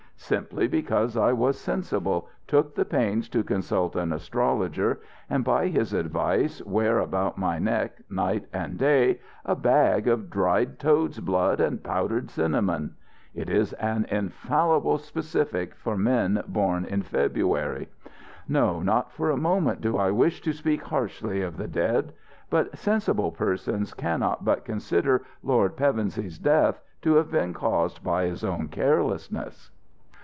[0.17, 5.93] Simply because I was sensible, took the pains to consult an astrologer, and by his
[5.93, 11.83] advice wear about my neck, night and day, a bag of dried toad's blood and
[11.83, 12.95] powdered cinnamon.
[13.33, 17.89] It is an infallible specific for men born in February.
[18.47, 22.13] No, not for a moment do I wish to speak harshly of the dead,
[22.49, 28.43] but sensible persons cannot but consider Lord Pevensey's death to have been caused by his
[28.45, 29.71] own carelessness."